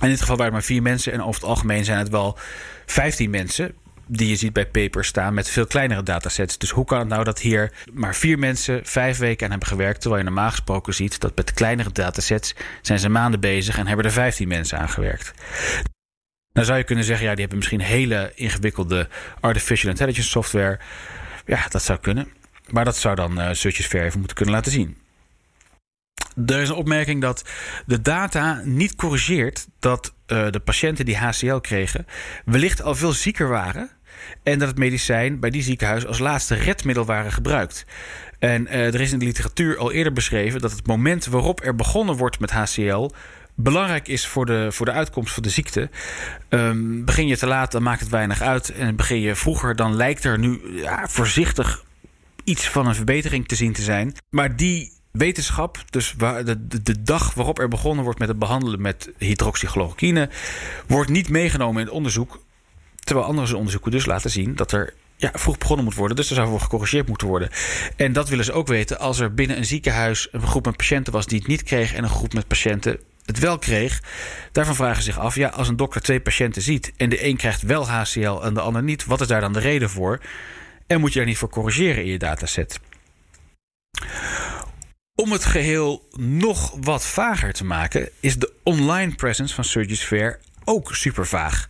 In 0.00 0.08
dit 0.08 0.20
geval 0.20 0.36
waren 0.36 0.52
het 0.52 0.60
maar 0.60 0.70
vier 0.76 0.82
mensen 0.82 1.12
en 1.12 1.22
over 1.22 1.40
het 1.40 1.50
algemeen 1.50 1.84
zijn 1.84 1.98
het 1.98 2.08
wel 2.08 2.38
15 2.86 3.30
mensen 3.30 3.74
die 4.06 4.28
je 4.28 4.36
ziet 4.36 4.52
bij 4.52 4.66
papers 4.66 5.08
staan 5.08 5.34
met 5.34 5.48
veel 5.48 5.66
kleinere 5.66 6.02
datasets. 6.02 6.58
Dus 6.58 6.70
hoe 6.70 6.84
kan 6.84 6.98
het 6.98 7.08
nou 7.08 7.24
dat 7.24 7.38
hier 7.38 7.72
maar 7.92 8.14
vier 8.14 8.38
mensen 8.38 8.80
vijf 8.84 9.18
weken 9.18 9.44
aan 9.44 9.50
hebben 9.50 9.68
gewerkt, 9.68 10.00
terwijl 10.00 10.22
je 10.22 10.28
normaal 10.28 10.50
gesproken 10.50 10.94
ziet 10.94 11.20
dat 11.20 11.36
met 11.36 11.52
kleinere 11.52 11.92
datasets 11.92 12.54
zijn 12.82 12.98
ze 12.98 13.08
maanden 13.08 13.40
bezig 13.40 13.78
en 13.78 13.86
hebben 13.86 14.04
er 14.04 14.12
15 14.12 14.48
mensen 14.48 14.78
aan 14.78 14.88
gewerkt. 14.88 15.32
Dan 16.52 16.64
zou 16.64 16.78
je 16.78 16.84
kunnen 16.84 17.04
zeggen, 17.04 17.24
ja, 17.24 17.30
die 17.32 17.40
hebben 17.40 17.58
misschien 17.58 17.80
hele 17.80 18.32
ingewikkelde 18.34 19.08
artificial 19.40 19.90
intelligence 19.90 20.30
software. 20.30 20.78
Ja, 21.46 21.66
dat 21.68 21.82
zou 21.82 21.98
kunnen. 21.98 22.28
Maar 22.70 22.84
dat 22.84 22.96
zou 22.96 23.14
dan 23.14 23.40
uh, 23.40 23.50
Fair 23.52 24.04
even 24.04 24.18
moeten 24.18 24.36
kunnen 24.36 24.54
laten 24.54 24.72
zien. 24.72 24.96
Er 26.46 26.60
is 26.60 26.68
een 26.68 26.74
opmerking 26.74 27.20
dat 27.20 27.44
de 27.86 28.00
data 28.00 28.60
niet 28.64 28.94
corrigeert 28.94 29.66
dat 29.78 30.14
uh, 30.26 30.50
de 30.50 30.60
patiënten 30.60 31.04
die 31.04 31.16
HCL 31.16 31.56
kregen 31.56 32.06
wellicht 32.44 32.82
al 32.82 32.94
veel 32.94 33.12
zieker 33.12 33.48
waren. 33.48 33.90
En 34.42 34.58
dat 34.58 34.68
het 34.68 34.78
medicijn 34.78 35.40
bij 35.40 35.50
die 35.50 35.62
ziekenhuis 35.62 36.06
als 36.06 36.18
laatste 36.18 36.54
redmiddel 36.54 37.04
waren 37.04 37.32
gebruikt. 37.32 37.86
En 38.38 38.66
uh, 38.66 38.94
er 38.94 39.00
is 39.00 39.12
in 39.12 39.18
de 39.18 39.24
literatuur 39.24 39.78
al 39.78 39.92
eerder 39.92 40.12
beschreven 40.12 40.60
dat 40.60 40.70
het 40.70 40.86
moment 40.86 41.26
waarop 41.26 41.64
er 41.64 41.74
begonnen 41.74 42.16
wordt 42.16 42.40
met 42.40 42.50
HCL 42.50 43.10
belangrijk 43.54 44.08
is 44.08 44.26
voor 44.26 44.46
de, 44.46 44.72
voor 44.72 44.86
de 44.86 44.92
uitkomst 44.92 45.34
van 45.34 45.42
de 45.42 45.48
ziekte. 45.48 45.90
Um, 46.48 47.04
begin 47.04 47.26
je 47.26 47.36
te 47.36 47.46
laat, 47.46 47.72
dan 47.72 47.82
maakt 47.82 48.00
het 48.00 48.08
weinig 48.08 48.40
uit. 48.40 48.72
En 48.72 48.96
begin 48.96 49.20
je 49.20 49.34
vroeger, 49.34 49.76
dan 49.76 49.96
lijkt 49.96 50.24
er 50.24 50.38
nu 50.38 50.60
ja, 50.72 51.08
voorzichtig 51.08 51.84
iets 52.44 52.68
van 52.68 52.86
een 52.86 52.94
verbetering 52.94 53.48
te 53.48 53.54
zien 53.54 53.72
te 53.72 53.82
zijn. 53.82 54.14
Maar 54.30 54.56
die 54.56 54.92
wetenschap, 55.18 55.84
dus 55.90 56.14
waar 56.18 56.44
de, 56.44 56.82
de, 56.82 57.02
dag 57.02 57.34
waarop 57.34 57.58
er 57.58 57.68
begonnen 57.68 58.04
wordt 58.04 58.18
met 58.18 58.28
het 58.28 58.38
behandelen 58.38 58.80
met 58.80 59.10
hydroxychloroquine, 59.18 60.28
wordt 60.86 61.10
niet 61.10 61.28
meegenomen 61.28 61.80
in 61.80 61.86
het 61.86 61.94
onderzoek. 61.94 62.42
Terwijl 62.94 63.26
andere 63.26 63.56
onderzoeken 63.56 63.90
dus 63.90 64.06
laten 64.06 64.30
zien 64.30 64.54
dat 64.54 64.72
er 64.72 64.94
ja, 65.16 65.30
vroeg 65.34 65.58
begonnen 65.58 65.84
moet 65.84 65.94
worden. 65.94 66.16
Dus 66.16 66.28
er 66.28 66.34
zou 66.34 66.48
voor 66.48 66.60
gecorrigeerd 66.60 67.08
moeten 67.08 67.26
worden. 67.26 67.50
En 67.96 68.12
dat 68.12 68.28
willen 68.28 68.44
ze 68.44 68.52
ook 68.52 68.66
weten 68.66 68.98
als 68.98 69.18
er 69.18 69.34
binnen 69.34 69.56
een 69.56 69.64
ziekenhuis 69.64 70.28
een 70.32 70.46
groep 70.46 70.64
met 70.64 70.76
patiënten 70.76 71.12
was 71.12 71.26
die 71.26 71.38
het 71.38 71.48
niet 71.48 71.62
kreeg 71.62 71.94
en 71.94 72.04
een 72.04 72.10
groep 72.10 72.32
met 72.32 72.46
patiënten 72.46 72.98
het 73.24 73.38
wel 73.38 73.58
kreeg, 73.58 74.02
daarvan 74.52 74.74
vragen 74.74 75.02
ze 75.02 75.12
zich 75.12 75.18
af: 75.18 75.34
ja, 75.34 75.48
als 75.48 75.68
een 75.68 75.76
dokter 75.76 76.00
twee 76.00 76.20
patiënten 76.20 76.62
ziet 76.62 76.92
en 76.96 77.08
de 77.08 77.24
een 77.24 77.36
krijgt 77.36 77.62
wel 77.62 77.88
HCL 77.88 78.40
en 78.42 78.54
de 78.54 78.60
ander 78.60 78.82
niet, 78.82 79.04
wat 79.04 79.20
is 79.20 79.26
daar 79.26 79.40
dan 79.40 79.52
de 79.52 79.60
reden 79.60 79.90
voor? 79.90 80.20
En 80.86 81.00
moet 81.00 81.12
je 81.12 81.18
daar 81.18 81.28
niet 81.28 81.38
voor 81.38 81.48
corrigeren 81.48 82.04
in 82.04 82.10
je 82.10 82.18
dataset? 82.18 82.80
Om 85.16 85.32
het 85.32 85.44
geheel 85.44 86.08
nog 86.18 86.76
wat 86.80 87.06
vager 87.06 87.52
te 87.52 87.64
maken, 87.64 88.08
is 88.20 88.36
de 88.36 88.52
online 88.62 89.14
presence 89.14 89.54
van 89.54 89.64
Surgisphere 89.64 90.38
ook 90.64 90.94
super 90.94 91.26
vaag. 91.26 91.68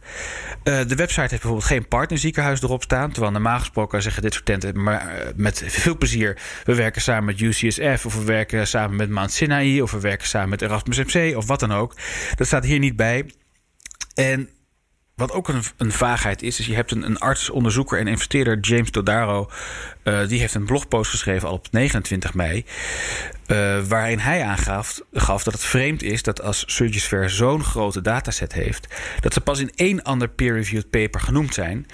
Uh, 0.64 0.78
de 0.86 0.94
website 0.94 1.20
heeft 1.20 1.30
bijvoorbeeld 1.30 1.64
geen 1.64 1.88
partnerziekenhuis 1.88 2.62
erop 2.62 2.82
staan. 2.82 3.10
Terwijl 3.10 3.32
normaal 3.32 3.58
gesproken 3.58 4.02
zeggen 4.02 4.22
dit 4.22 4.32
soort 4.32 4.44
tenten 4.44 4.82
maar, 4.82 5.18
uh, 5.18 5.28
met 5.36 5.62
veel 5.66 5.96
plezier... 5.96 6.38
we 6.64 6.74
werken 6.74 7.02
samen 7.02 7.24
met 7.24 7.40
UCSF 7.40 8.06
of 8.06 8.14
we 8.14 8.24
werken 8.24 8.66
samen 8.66 8.96
met 8.96 9.10
Mount 9.10 9.32
Sinai... 9.32 9.82
of 9.82 9.90
we 9.90 10.00
werken 10.00 10.28
samen 10.28 10.48
met 10.48 10.62
Erasmus 10.62 10.98
MC 10.98 11.36
of 11.36 11.46
wat 11.46 11.60
dan 11.60 11.72
ook. 11.72 11.96
Dat 12.34 12.46
staat 12.46 12.64
hier 12.64 12.78
niet 12.78 12.96
bij. 12.96 13.30
En 14.14 14.48
wat 15.14 15.32
ook 15.32 15.48
een, 15.48 15.62
een, 15.76 15.92
vaagheid 15.92 16.42
is, 16.42 16.58
is 16.58 16.66
je 16.66 16.74
hebt 16.74 16.90
een, 16.90 17.02
een 17.02 17.18
arts, 17.18 17.50
onderzoeker 17.50 17.98
en 17.98 18.06
investeerder, 18.06 18.58
James 18.60 18.90
Dodaro. 18.90 19.50
Uh, 20.04 20.28
die 20.28 20.40
heeft 20.40 20.54
een 20.54 20.64
blogpost 20.64 21.10
geschreven 21.10 21.50
op 21.50 21.66
29 21.70 22.34
mei. 22.34 22.64
Uh, 23.46 23.80
waarin 23.84 24.18
hij 24.18 24.44
aangaf 24.44 25.00
gaf 25.12 25.42
dat 25.42 25.52
het 25.52 25.64
vreemd 25.64 26.02
is 26.02 26.22
dat 26.22 26.42
als 26.42 26.64
Surgisphere 26.66 27.28
zo'n 27.28 27.64
grote 27.64 28.00
dataset 28.00 28.52
heeft, 28.52 28.88
dat 29.20 29.32
ze 29.32 29.40
pas 29.40 29.60
in 29.60 29.72
één 29.74 30.02
ander 30.02 30.28
peer-reviewed 30.28 30.90
paper 30.90 31.20
genoemd 31.20 31.54
zijn. 31.54 31.86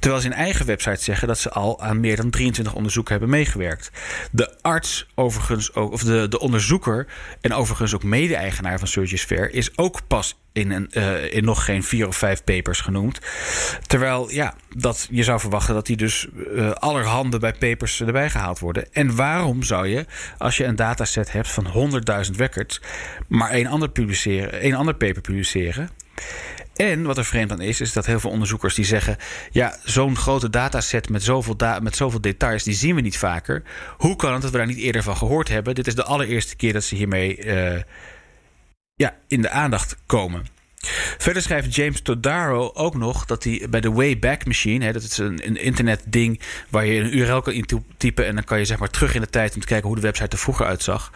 Terwijl 0.00 0.22
ze 0.22 0.28
in 0.28 0.34
eigen 0.34 0.66
website 0.66 1.02
zeggen 1.02 1.28
dat 1.28 1.38
ze 1.38 1.50
al 1.50 1.80
aan 1.80 2.00
meer 2.00 2.16
dan 2.16 2.30
23 2.30 2.74
onderzoeken 2.74 3.12
hebben 3.12 3.30
meegewerkt. 3.30 3.90
De 4.30 4.62
arts, 4.62 5.06
overigens 5.14 5.74
ook, 5.74 5.92
of 5.92 6.02
de, 6.02 6.28
de 6.28 6.38
onderzoeker 6.38 7.06
en 7.40 7.52
overigens 7.52 7.94
ook 7.94 8.02
mede-eigenaar 8.02 8.78
van 8.78 8.88
Surgisphere, 8.88 9.50
is 9.50 9.78
ook 9.78 10.06
pas 10.06 10.36
in, 10.54 10.70
een, 10.70 10.90
uh, 10.92 11.32
in 11.32 11.44
nog 11.44 11.64
geen 11.64 11.82
vier 11.82 12.06
of 12.06 12.16
vijf 12.16 12.44
papers 12.44 12.80
genoemd. 12.80 13.20
Terwijl 13.86 14.30
ja, 14.30 14.54
dat, 14.76 15.08
je 15.10 15.22
zou 15.22 15.40
verwachten 15.40 15.74
dat 15.74 15.86
die 15.86 15.96
dus 15.96 16.26
uh, 16.52 16.70
allerhande 16.70 17.38
bij 17.38 17.52
papers 17.52 18.00
erbij 18.00 18.30
gehaald 18.30 18.58
worden. 18.58 18.92
En 18.92 19.16
waarom 19.16 19.62
zou 19.62 19.88
je, 19.88 20.06
als 20.38 20.56
je 20.56 20.64
een 20.64 20.76
dataset 20.76 21.32
hebt 21.32 21.50
van 21.50 21.92
100.000 22.26 22.36
records, 22.36 22.80
maar 23.28 23.50
één 23.50 23.66
ander, 23.66 23.88
publiceren, 23.90 24.60
één 24.60 24.74
ander 24.74 24.94
paper 24.94 25.20
publiceren? 25.20 25.90
En 26.74 27.02
wat 27.02 27.18
er 27.18 27.24
vreemd 27.24 27.52
aan 27.52 27.60
is, 27.60 27.80
is 27.80 27.92
dat 27.92 28.06
heel 28.06 28.20
veel 28.20 28.30
onderzoekers 28.30 28.74
die 28.74 28.84
zeggen: 28.84 29.16
ja, 29.50 29.76
zo'n 29.84 30.16
grote 30.16 30.50
dataset 30.50 31.08
met 31.08 31.22
zoveel, 31.22 31.56
da 31.56 31.80
met 31.80 31.96
zoveel 31.96 32.20
details, 32.20 32.62
die 32.62 32.74
zien 32.74 32.94
we 32.94 33.00
niet 33.00 33.18
vaker. 33.18 33.62
Hoe 33.96 34.16
kan 34.16 34.32
het 34.32 34.42
dat 34.42 34.50
we 34.50 34.56
daar 34.56 34.66
niet 34.66 34.78
eerder 34.78 35.02
van 35.02 35.16
gehoord 35.16 35.48
hebben? 35.48 35.74
Dit 35.74 35.86
is 35.86 35.94
de 35.94 36.04
allereerste 36.04 36.56
keer 36.56 36.72
dat 36.72 36.84
ze 36.84 36.94
hiermee 36.94 37.44
uh, 37.44 37.80
ja, 38.94 39.16
in 39.28 39.42
de 39.42 39.50
aandacht 39.50 39.96
komen. 40.06 40.46
Verder 41.18 41.42
schrijft 41.42 41.74
James 41.74 42.00
Todaro 42.00 42.70
ook 42.74 42.94
nog 42.94 43.24
dat 43.24 43.44
hij 43.44 43.66
bij 43.70 43.80
de 43.80 43.92
Wayback 43.92 44.46
Machine, 44.46 44.84
hè, 44.84 44.92
dat 44.92 45.02
is 45.02 45.18
een, 45.18 45.46
een 45.46 45.56
internetding 45.56 46.40
waar 46.70 46.86
je 46.86 47.00
een 47.00 47.16
URL 47.18 47.40
kan 47.40 47.52
intypen 47.52 48.26
en 48.26 48.34
dan 48.34 48.44
kan 48.44 48.58
je 48.58 48.64
zeg 48.64 48.78
maar 48.78 48.90
terug 48.90 49.14
in 49.14 49.20
de 49.20 49.30
tijd 49.30 49.54
om 49.54 49.60
te 49.60 49.66
kijken 49.66 49.86
hoe 49.86 49.96
de 49.96 50.02
website 50.02 50.30
er 50.30 50.38
vroeger 50.38 50.66
uitzag. 50.66 51.12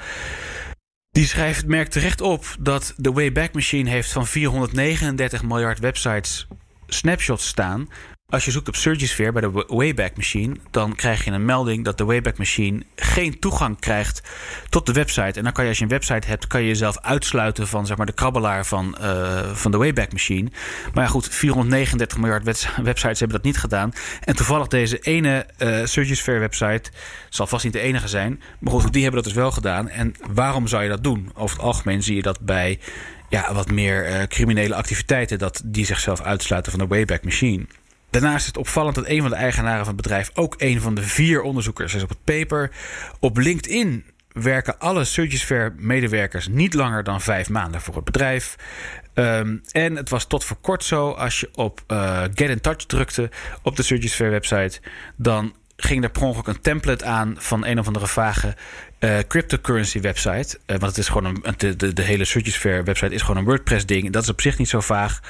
Die 1.10 1.26
schrijft, 1.26 1.66
merkt 1.66 1.92
terecht 1.92 2.20
op 2.20 2.56
dat 2.60 2.94
de 2.96 3.12
Wayback 3.12 3.52
Machine 3.52 3.90
heeft 3.90 4.12
van 4.12 4.26
439 4.26 5.42
miljard 5.42 5.78
websites 5.78 6.46
snapshots 6.86 7.46
staan. 7.46 7.88
Als 8.30 8.44
je 8.44 8.50
zoekt 8.50 8.68
op 8.68 8.76
Surgisphere 8.76 9.32
bij 9.32 9.40
de 9.40 9.64
Wayback 9.66 10.16
Machine, 10.16 10.56
dan 10.70 10.94
krijg 10.94 11.24
je 11.24 11.30
een 11.30 11.44
melding 11.44 11.84
dat 11.84 11.98
de 11.98 12.04
Wayback 12.04 12.38
Machine 12.38 12.82
geen 12.96 13.38
toegang 13.38 13.80
krijgt 13.80 14.22
tot 14.68 14.86
de 14.86 14.92
website. 14.92 15.38
En 15.38 15.44
dan 15.44 15.52
kan 15.52 15.64
je, 15.64 15.68
als 15.68 15.78
je 15.78 15.84
een 15.84 15.90
website 15.90 16.26
hebt, 16.26 16.46
kan 16.46 16.60
je 16.60 16.66
jezelf 16.66 16.98
uitsluiten 16.98 17.68
van 17.68 17.86
zeg 17.86 17.96
maar, 17.96 18.06
de 18.06 18.12
krabbelaar 18.12 18.66
van, 18.66 18.96
uh, 19.00 19.52
van 19.52 19.70
de 19.70 19.76
Wayback 19.76 20.12
Machine. 20.12 20.50
Maar 20.94 21.04
ja, 21.04 21.10
goed, 21.10 21.28
439 21.28 22.18
miljard 22.18 22.44
websites 22.82 23.18
hebben 23.18 23.36
dat 23.36 23.46
niet 23.46 23.58
gedaan. 23.58 23.92
En 24.24 24.36
toevallig 24.36 24.66
deze 24.66 24.98
ene 24.98 25.46
uh, 25.58 25.84
Surgisphere 25.84 26.38
website, 26.38 26.90
zal 27.28 27.46
vast 27.46 27.64
niet 27.64 27.72
de 27.72 27.80
enige 27.80 28.08
zijn, 28.08 28.42
maar 28.58 28.72
goed, 28.72 28.92
die 28.92 29.02
hebben 29.02 29.22
dat 29.22 29.32
dus 29.32 29.42
wel 29.42 29.50
gedaan. 29.50 29.88
En 29.88 30.14
waarom 30.32 30.66
zou 30.66 30.82
je 30.82 30.88
dat 30.88 31.04
doen? 31.04 31.30
Over 31.34 31.56
het 31.56 31.64
algemeen 31.64 32.02
zie 32.02 32.16
je 32.16 32.22
dat 32.22 32.40
bij 32.40 32.78
ja, 33.28 33.54
wat 33.54 33.70
meer 33.70 34.08
uh, 34.08 34.22
criminele 34.22 34.74
activiteiten, 34.74 35.38
dat 35.38 35.62
die 35.64 35.86
zichzelf 35.86 36.20
uitsluiten 36.20 36.72
van 36.72 36.80
de 36.80 36.86
Wayback 36.86 37.24
Machine. 37.24 37.66
Daarnaast 38.10 38.40
is 38.40 38.46
het 38.46 38.56
opvallend 38.56 38.94
dat 38.94 39.08
een 39.08 39.20
van 39.20 39.30
de 39.30 39.36
eigenaren 39.36 39.84
van 39.84 39.94
het 39.94 40.02
bedrijf 40.02 40.30
ook 40.34 40.54
een 40.58 40.80
van 40.80 40.94
de 40.94 41.02
vier 41.02 41.42
onderzoekers 41.42 41.94
is 41.94 42.02
op 42.02 42.08
het 42.08 42.24
paper. 42.24 42.70
Op 43.20 43.36
LinkedIn 43.36 44.04
werken 44.32 44.78
alle 44.78 45.04
Surgisphere-medewerkers 45.04 46.48
niet 46.48 46.74
langer 46.74 47.04
dan 47.04 47.20
vijf 47.20 47.48
maanden 47.48 47.80
voor 47.80 47.94
het 47.94 48.04
bedrijf. 48.04 48.56
Um, 49.14 49.62
en 49.72 49.96
het 49.96 50.10
was 50.10 50.26
tot 50.26 50.44
voor 50.44 50.56
kort 50.60 50.84
zo, 50.84 51.10
als 51.10 51.40
je 51.40 51.48
op 51.54 51.80
uh, 51.88 52.22
Get 52.22 52.50
in 52.50 52.60
Touch 52.60 52.84
drukte 52.84 53.30
op 53.62 53.76
de 53.76 53.82
Surgisphere-website, 53.82 54.80
dan 55.16 55.54
ging 55.80 56.04
er 56.04 56.10
per 56.10 56.22
ongeluk 56.22 56.46
een 56.46 56.60
template 56.60 57.04
aan 57.04 57.34
van 57.38 57.66
een 57.66 57.78
of 57.78 57.86
andere 57.86 58.06
vage 58.06 58.54
uh, 59.00 59.18
cryptocurrency 59.28 60.00
website. 60.00 60.58
Uh, 60.66 60.76
want 60.78 60.82
het 60.82 60.98
is 60.98 61.08
gewoon 61.08 61.24
een, 61.42 61.54
de, 61.76 61.92
de, 61.92 62.02
hele 62.02 62.24
Surgisphere 62.24 62.82
website 62.82 63.14
is 63.14 63.20
gewoon 63.20 63.36
een 63.36 63.44
WordPress 63.44 63.86
ding. 63.86 64.10
Dat 64.10 64.22
is 64.22 64.28
op 64.28 64.40
zich 64.40 64.58
niet 64.58 64.68
zo 64.68 64.80
vaag. 64.80 65.20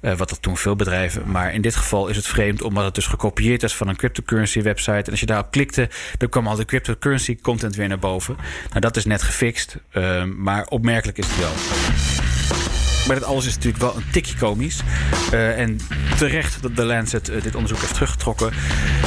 Uh, 0.00 0.14
wat 0.14 0.28
dat 0.28 0.38
doen 0.40 0.56
veel 0.56 0.76
bedrijven. 0.76 1.30
Maar 1.30 1.54
in 1.54 1.60
dit 1.60 1.76
geval 1.76 2.08
is 2.08 2.16
het 2.16 2.26
vreemd 2.26 2.62
omdat 2.62 2.84
het 2.84 2.94
dus 2.94 3.06
gekopieerd 3.06 3.62
is 3.62 3.74
van 3.74 3.88
een 3.88 3.96
cryptocurrency 3.96 4.62
website. 4.62 5.02
En 5.04 5.10
als 5.10 5.20
je 5.20 5.26
daarop 5.26 5.50
klikte, 5.50 5.88
dan 6.18 6.28
kwam 6.28 6.46
al 6.46 6.56
de 6.56 6.64
cryptocurrency 6.64 7.38
content 7.42 7.76
weer 7.76 7.88
naar 7.88 7.98
boven. 7.98 8.36
Nou, 8.68 8.80
dat 8.80 8.96
is 8.96 9.04
net 9.04 9.22
gefixt. 9.22 9.76
maar 10.36 10.66
opmerkelijk 10.66 11.18
is 11.18 11.26
het 11.28 11.38
wel. 11.38 11.52
Maar 13.06 13.16
dit 13.16 13.24
alles 13.24 13.46
is 13.46 13.54
natuurlijk 13.54 13.82
wel 13.82 13.96
een 13.96 14.10
tikje 14.10 14.36
komisch. 14.36 14.80
En 15.32 15.78
terecht 16.16 16.62
dat 16.62 16.76
de 16.76 16.84
Lancet 16.84 17.26
dit 17.42 17.54
onderzoek 17.54 17.80
heeft 17.80 17.94
teruggetrokken. 17.94 18.52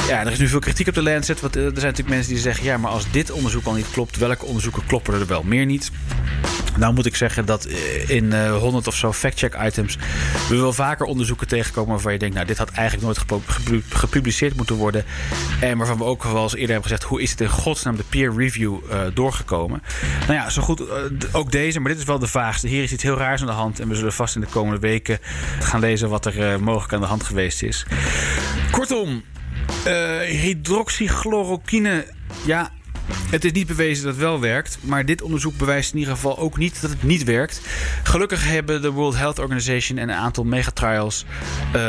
Ja, 0.08 0.20
er 0.20 0.32
is 0.32 0.38
nu 0.38 0.48
veel 0.48 0.58
kritiek 0.58 0.88
op 0.88 0.94
de 0.94 1.02
Lancet. 1.02 1.40
Want 1.40 1.56
uh, 1.56 1.64
er 1.64 1.70
zijn 1.70 1.84
natuurlijk 1.84 2.16
mensen 2.16 2.32
die 2.32 2.42
zeggen... 2.42 2.64
ja, 2.64 2.76
maar 2.76 2.90
als 2.90 3.10
dit 3.10 3.30
onderzoek 3.30 3.64
al 3.64 3.72
niet 3.72 3.90
klopt... 3.90 4.16
welke 4.16 4.44
onderzoeken 4.44 4.86
kloppen 4.86 5.14
er 5.14 5.26
wel 5.26 5.42
meer 5.42 5.66
niet? 5.66 5.90
Nou 6.76 6.94
moet 6.94 7.06
ik 7.06 7.16
zeggen 7.16 7.46
dat 7.46 7.64
in 8.06 8.48
100 8.48 8.86
of 8.86 8.94
zo 8.94 9.12
fact-check 9.12 9.56
items... 9.62 9.98
we 10.48 10.56
wel 10.56 10.72
vaker 10.72 11.06
onderzoeken 11.06 11.48
tegenkomen 11.48 11.90
waarvan 11.90 12.12
je 12.12 12.18
denkt... 12.18 12.34
nou, 12.34 12.46
dit 12.46 12.58
had 12.58 12.70
eigenlijk 12.70 13.06
nooit 13.06 13.42
gepubliceerd 13.88 14.56
moeten 14.56 14.76
worden. 14.76 15.04
En 15.60 15.78
waarvan 15.78 15.98
we 15.98 16.04
ook 16.04 16.22
wel 16.22 16.42
eens 16.42 16.54
eerder 16.54 16.72
hebben 16.72 16.90
gezegd... 16.90 17.02
hoe 17.02 17.22
is 17.22 17.30
het 17.30 17.40
in 17.40 17.48
godsnaam 17.48 17.96
de 17.96 18.04
peer 18.08 18.34
review 18.36 18.78
doorgekomen? 19.14 19.82
Nou 20.20 20.32
ja, 20.32 20.50
zo 20.50 20.62
goed 20.62 20.82
ook 21.32 21.52
deze, 21.52 21.80
maar 21.80 21.90
dit 21.90 22.00
is 22.00 22.06
wel 22.06 22.18
de 22.18 22.26
vaagste. 22.26 22.68
Hier 22.68 22.82
is 22.82 22.92
iets 22.92 23.02
heel 23.02 23.16
raars 23.16 23.40
aan 23.40 23.46
de 23.46 23.52
hand... 23.52 23.80
En 23.80 23.88
we 23.88 23.94
zullen 23.94 24.12
vast 24.12 24.34
in 24.34 24.40
de 24.40 24.46
komende 24.46 24.80
weken 24.80 25.18
gaan 25.60 25.80
lezen 25.80 26.08
wat 26.08 26.26
er 26.26 26.52
uh, 26.52 26.56
mogelijk 26.56 26.92
aan 26.92 27.00
de 27.00 27.06
hand 27.06 27.22
geweest 27.22 27.62
is. 27.62 27.86
Kortom, 28.70 29.08
uh, 29.10 29.20
hydroxychloroquine. 30.26 32.06
Ja, 32.44 32.70
het 33.30 33.44
is 33.44 33.52
niet 33.52 33.66
bewezen 33.66 34.04
dat 34.04 34.12
het 34.12 34.22
wel 34.22 34.40
werkt, 34.40 34.78
maar 34.80 35.04
dit 35.04 35.22
onderzoek 35.22 35.56
bewijst 35.56 35.92
in 35.92 35.98
ieder 35.98 36.14
geval 36.14 36.38
ook 36.38 36.56
niet 36.56 36.80
dat 36.80 36.90
het 36.90 37.02
niet 37.02 37.24
werkt. 37.24 37.60
Gelukkig 38.02 38.48
hebben 38.48 38.82
de 38.82 38.90
World 38.90 39.16
Health 39.16 39.38
Organization 39.38 39.98
en 39.98 40.08
een 40.08 40.16
aantal 40.16 40.44
megatrials 40.44 41.24
uh, 41.76 41.80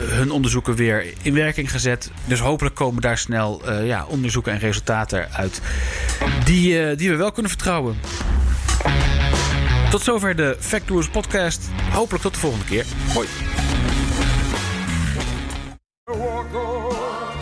hun 0.00 0.30
onderzoeken 0.30 0.74
weer 0.74 1.04
in 1.22 1.34
werking 1.34 1.70
gezet. 1.70 2.10
Dus 2.24 2.40
hopelijk 2.40 2.74
komen 2.74 3.02
daar 3.02 3.18
snel 3.18 3.62
uh, 3.68 3.86
ja, 3.86 4.04
onderzoeken 4.08 4.52
en 4.52 4.58
resultaten 4.58 5.32
uit 5.32 5.60
die, 6.44 6.94
die 6.96 7.10
we 7.10 7.16
wel 7.16 7.32
kunnen 7.32 7.50
vertrouwen. 7.50 7.96
Tot 9.90 10.02
zover 10.02 10.36
de 10.36 10.56
Factours 10.60 11.08
podcast. 11.08 11.68
Hopelijk 11.90 12.22
tot 12.22 12.34
de 12.34 12.40
volgende 12.40 12.64
keer. 12.64 12.84
Hoi. 13.12 13.26